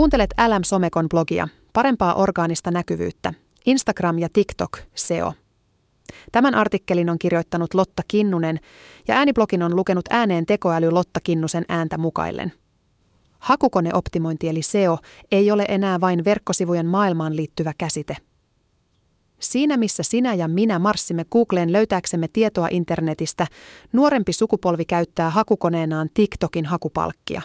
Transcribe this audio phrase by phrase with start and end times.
[0.00, 3.34] Kuuntelet LM Somekon blogia, parempaa orgaanista näkyvyyttä,
[3.66, 5.32] Instagram ja TikTok, SEO.
[6.32, 8.60] Tämän artikkelin on kirjoittanut Lotta Kinnunen
[9.08, 12.52] ja ääniblogin on lukenut ääneen tekoäly Lotta Kinnusen ääntä mukaillen.
[13.38, 14.98] Hakukoneoptimointi eli SEO
[15.32, 18.16] ei ole enää vain verkkosivujen maailmaan liittyvä käsite.
[19.38, 23.46] Siinä missä sinä ja minä marssimme Googleen löytääksemme tietoa internetistä,
[23.92, 27.42] nuorempi sukupolvi käyttää hakukoneenaan TikTokin hakupalkkia.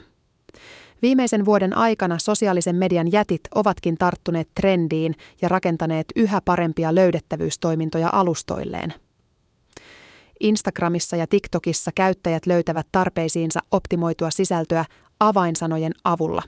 [1.02, 8.94] Viimeisen vuoden aikana sosiaalisen median jätit ovatkin tarttuneet trendiin ja rakentaneet yhä parempia löydettävyystoimintoja alustoilleen.
[10.40, 14.86] Instagramissa ja TikTokissa käyttäjät löytävät tarpeisiinsa optimoitua sisältöä
[15.20, 16.44] avainsanojen avulla.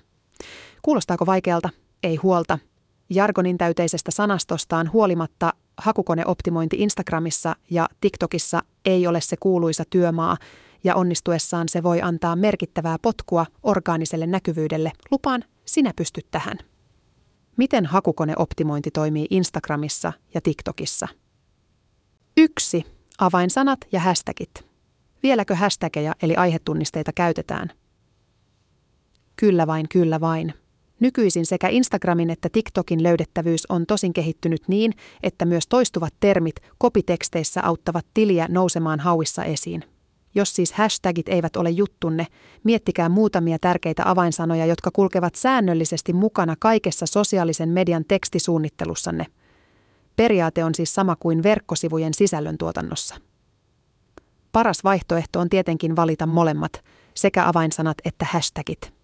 [0.81, 1.69] Kuulostaako vaikealta?
[2.03, 2.59] Ei huolta.
[3.09, 10.37] Jargonin täyteisestä sanastostaan huolimatta hakukoneoptimointi Instagramissa ja TikTokissa ei ole se kuuluisa työmaa,
[10.83, 14.91] ja onnistuessaan se voi antaa merkittävää potkua orgaaniselle näkyvyydelle.
[15.11, 16.57] Lupaan, sinä pystyt tähän.
[17.57, 21.07] Miten hakukoneoptimointi toimii Instagramissa ja TikTokissa?
[22.37, 22.83] 1.
[23.19, 24.65] Avainsanat ja hashtagit.
[25.23, 27.69] Vieläkö hashtageja eli aihetunnisteita käytetään?
[29.35, 30.53] Kyllä vain, kyllä vain.
[30.99, 34.93] Nykyisin sekä Instagramin että TikTokin löydettävyys on tosin kehittynyt niin,
[35.23, 39.83] että myös toistuvat termit kopiteksteissä auttavat tiliä nousemaan hauissa esiin.
[40.37, 42.27] Jos siis hashtagit eivät ole juttunne,
[42.63, 49.25] miettikää muutamia tärkeitä avainsanoja, jotka kulkevat säännöllisesti mukana kaikessa sosiaalisen median tekstisuunnittelussanne.
[50.15, 53.15] Periaate on siis sama kuin verkkosivujen sisällöntuotannossa.
[54.51, 58.96] Paras vaihtoehto on tietenkin valita molemmat, sekä avainsanat että hashtagit.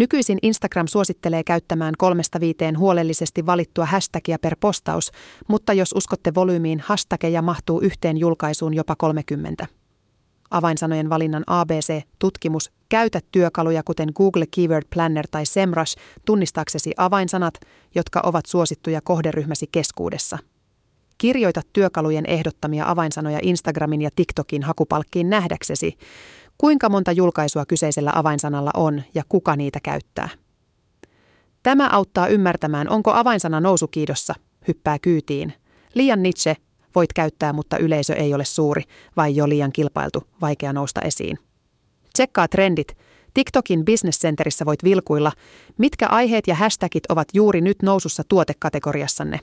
[0.00, 5.12] Nykyisin Instagram suosittelee käyttämään kolmesta viiteen huolellisesti valittua hashtagia per postaus,
[5.48, 9.66] mutta jos uskotte volyymiin, hashtageja mahtuu yhteen julkaisuun jopa 30.
[10.50, 17.54] Avainsanojen valinnan ABC-tutkimus Käytä työkaluja kuten Google Keyword Planner tai SEMrush tunnistaaksesi avainsanat,
[17.94, 20.38] jotka ovat suosittuja kohderyhmäsi keskuudessa.
[21.18, 25.98] Kirjoita työkalujen ehdottamia avainsanoja Instagramin ja TikTokin hakupalkkiin nähdäksesi,
[26.60, 30.28] kuinka monta julkaisua kyseisellä avainsanalla on ja kuka niitä käyttää.
[31.62, 34.34] Tämä auttaa ymmärtämään, onko avainsana nousukiidossa,
[34.68, 35.52] hyppää kyytiin.
[35.94, 36.56] Liian Nietzsche
[36.94, 38.82] voit käyttää, mutta yleisö ei ole suuri,
[39.16, 41.38] vai jo liian kilpailtu, vaikea nousta esiin.
[42.12, 42.96] Tsekkaa trendit.
[43.34, 45.32] TikTokin Business Centerissä voit vilkuilla,
[45.78, 49.40] mitkä aiheet ja hashtagit ovat juuri nyt nousussa tuotekategoriassanne.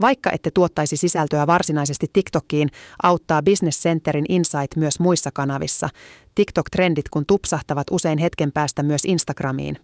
[0.00, 2.68] Vaikka ette tuottaisi sisältöä varsinaisesti TikTokiin,
[3.02, 5.88] auttaa Business Centerin Insight myös muissa kanavissa.
[6.34, 9.78] TikTok-trendit kun tupsahtavat usein hetken päästä myös Instagramiin.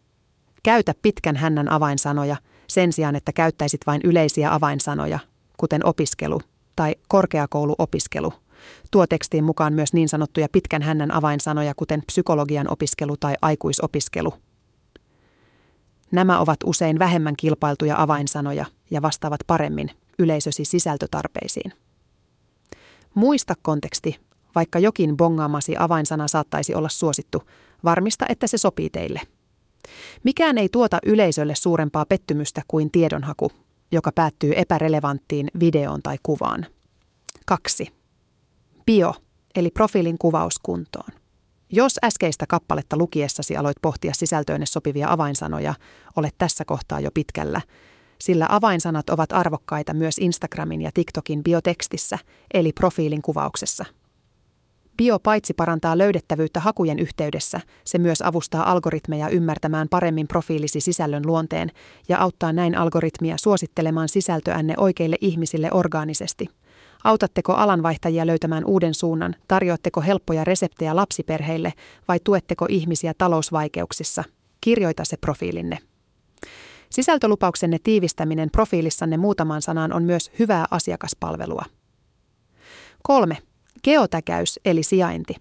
[0.63, 5.19] Käytä pitkän hännän avainsanoja sen sijaan, että käyttäisit vain yleisiä avainsanoja,
[5.57, 6.41] kuten opiskelu
[6.77, 8.33] tai korkeakouluopiskelu.
[8.91, 14.35] Tuo tekstiin mukaan myös niin sanottuja pitkän hännän avainsanoja, kuten psykologian opiskelu tai aikuisopiskelu.
[16.13, 21.73] Nämä ovat usein vähemmän kilpailtuja avainsanoja ja vastaavat paremmin yleisösi sisältötarpeisiin.
[23.15, 24.21] Muista konteksti,
[24.55, 27.43] vaikka jokin bongaamasi avainsana saattaisi olla suosittu,
[27.85, 29.21] varmista, että se sopii teille.
[30.25, 33.53] Mikään ei tuota yleisölle suurempaa pettymystä kuin tiedonhaku,
[33.93, 36.67] joka päättyy epärelevanttiin videoon tai kuvaan.
[37.47, 37.93] 2.
[38.87, 39.15] Bio,
[39.55, 41.20] eli profiilin kuvaus kuntoon.
[41.73, 45.75] Jos äskeistä kappaletta lukiessasi aloit pohtia sisältöönne sopivia avainsanoja,
[46.17, 47.61] olet tässä kohtaa jo pitkällä,
[48.21, 52.19] sillä avainsanat ovat arvokkaita myös Instagramin ja TikTokin biotekstissä,
[52.55, 53.85] eli profiilin kuvauksessa.
[54.97, 61.71] Bio paitsi parantaa löydettävyyttä hakujen yhteydessä, se myös avustaa algoritmeja ymmärtämään paremmin profiilisi sisällön luonteen
[62.09, 66.47] ja auttaa näin algoritmia suosittelemaan sisältöänne oikeille ihmisille orgaanisesti–
[67.05, 69.37] Autatteko alanvaihtajia löytämään uuden suunnan?
[69.49, 71.73] Tarjoatteko helppoja reseptejä lapsiperheille
[72.09, 74.25] vai tuetteko ihmisiä talousvaikeuksissa?
[74.61, 75.79] Kirjoita se profiilinne.
[76.91, 81.65] Sisältölupauksenne tiivistäminen profiilissanne muutamaan sanaan on myös hyvää asiakaspalvelua.
[83.03, 83.37] 3.
[83.85, 85.37] Geotäkäys eli sijainti.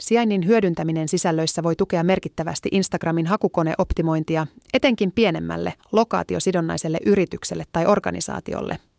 [0.00, 8.78] Sijainnin hyödyntäminen sisällöissä voi tukea merkittävästi Instagramin hakukoneoptimointia, etenkin pienemmälle, lokaatiosidonnaiselle yritykselle tai organisaatiolle–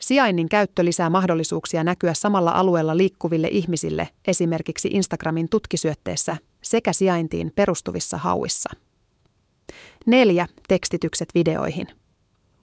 [0.00, 8.18] Sijainnin käyttö lisää mahdollisuuksia näkyä samalla alueella liikkuville ihmisille esimerkiksi Instagramin tutkisyötteessä sekä sijaintiin perustuvissa
[8.18, 8.70] hauissa.
[10.06, 10.46] 4.
[10.68, 11.86] Tekstitykset videoihin.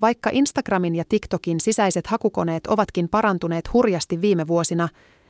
[0.01, 4.89] Vaikka Instagramin ja TikTokin sisäiset hakukoneet ovatkin parantuneet hurjasti viime vuosina,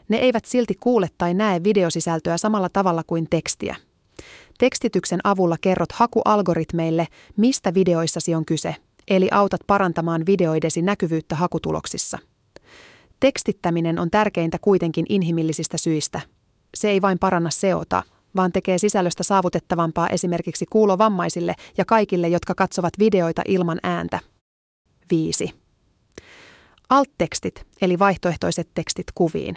[0.10, 3.76] ne eivät silti kuule tai näe videosisältöä samalla tavalla kuin tekstiä.
[4.58, 7.08] Tekstityksen avulla kerrot hakualgoritmeille,
[7.38, 8.76] mistä videoissasi on kyse–
[9.08, 12.18] eli autat parantamaan videoidesi näkyvyyttä hakutuloksissa.
[13.20, 16.22] Tekstittäminen on tärkeintä kuitenkin inhimillisistä syistä.
[16.76, 18.04] Se ei vain paranna seota,
[18.36, 24.20] vaan tekee sisällöstä saavutettavampaa esimerkiksi kuulovammaisille ja kaikille, jotka katsovat videoita ilman ääntä.
[25.12, 25.54] 5.
[26.90, 29.56] Alt-tekstit, eli vaihtoehtoiset tekstit kuviin.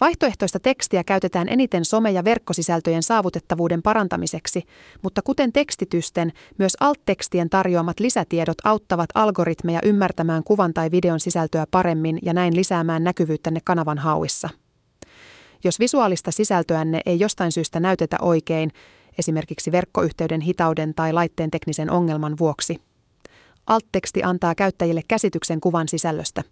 [0.00, 4.62] Vaihtoehtoista tekstiä käytetään eniten some- ja verkkosisältöjen saavutettavuuden parantamiseksi,
[5.02, 12.18] mutta kuten tekstitysten, myös alt-tekstien tarjoamat lisätiedot auttavat algoritmeja ymmärtämään kuvan tai videon sisältöä paremmin
[12.22, 14.48] ja näin lisäämään näkyvyyttänne kanavan hauissa.
[15.64, 18.70] Jos visuaalista sisältöänne ei jostain syystä näytetä oikein,
[19.18, 22.80] esimerkiksi verkkoyhteyden hitauden tai laitteen teknisen ongelman vuoksi,
[23.66, 26.42] Alt-teksti antaa käyttäjille käsityksen kuvan sisällöstä.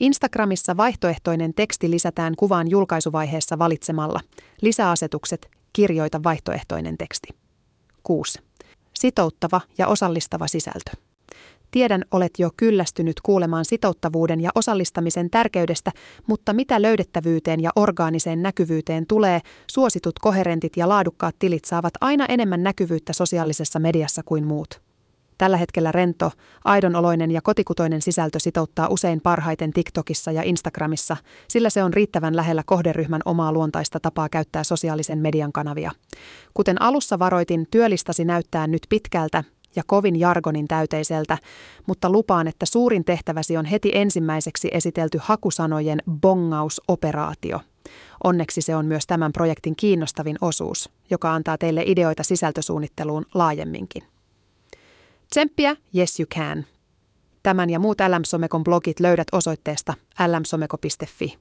[0.00, 4.20] Instagramissa vaihtoehtoinen teksti lisätään kuvan julkaisuvaiheessa valitsemalla
[4.60, 7.28] lisäasetukset, kirjoita vaihtoehtoinen teksti.
[8.02, 8.38] 6.
[8.94, 10.90] Sitouttava ja osallistava sisältö.
[11.70, 15.90] Tiedän, olet jo kyllästynyt kuulemaan sitouttavuuden ja osallistamisen tärkeydestä,
[16.26, 19.40] mutta mitä löydettävyyteen ja orgaaniseen näkyvyyteen tulee,
[19.70, 24.91] suositut koherentit ja laadukkaat tilit saavat aina enemmän näkyvyyttä sosiaalisessa mediassa kuin muut.
[25.42, 26.30] Tällä hetkellä rento,
[26.64, 31.16] aidonoloinen ja kotikutoinen sisältö sitouttaa usein parhaiten TikTokissa ja Instagramissa,
[31.48, 35.90] sillä se on riittävän lähellä kohderyhmän omaa luontaista tapaa käyttää sosiaalisen median kanavia.
[36.54, 39.44] Kuten alussa varoitin, työlistasi näyttää nyt pitkältä
[39.76, 41.38] ja kovin jargonin täyteiseltä,
[41.86, 47.60] mutta lupaan, että suurin tehtäväsi on heti ensimmäiseksi esitelty hakusanojen bongausoperaatio.
[48.24, 54.11] Onneksi se on myös tämän projektin kiinnostavin osuus, joka antaa teille ideoita sisältösuunnitteluun laajemminkin.
[55.32, 56.64] Tsemppiä, yes you can.
[57.42, 59.94] Tämän ja muut LM Somekon blogit löydät osoitteesta
[60.28, 61.38] lmsomeko.fi.